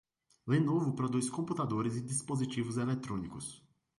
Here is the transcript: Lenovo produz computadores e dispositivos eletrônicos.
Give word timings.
Lenovo 0.47 0.95
produz 0.95 1.29
computadores 1.29 1.95
e 1.95 2.01
dispositivos 2.01 2.77
eletrônicos. 2.79 3.61